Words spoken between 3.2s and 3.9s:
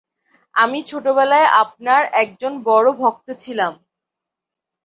ছিলাম।